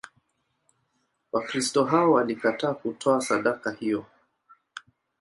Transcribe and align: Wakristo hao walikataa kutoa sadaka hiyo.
Wakristo 1.31 1.83
hao 1.85 2.11
walikataa 2.11 2.73
kutoa 2.73 3.21
sadaka 3.21 3.71
hiyo. 3.71 4.05